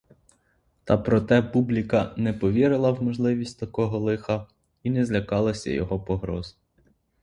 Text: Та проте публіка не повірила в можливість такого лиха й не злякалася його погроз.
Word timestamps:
Та 0.83 0.97
проте 0.97 1.41
публіка 1.41 2.13
не 2.17 2.33
повірила 2.33 2.91
в 2.91 3.03
можливість 3.03 3.59
такого 3.59 3.99
лиха 3.99 4.47
й 4.83 4.89
не 4.89 5.05
злякалася 5.05 5.71
його 5.71 5.99
погроз. 5.99 6.57